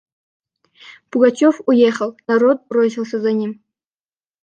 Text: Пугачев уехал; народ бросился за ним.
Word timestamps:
Пугачев 1.09 1.55
уехал; 1.69 2.11
народ 2.29 2.65
бросился 2.69 3.19
за 3.19 3.31
ним. 3.33 3.61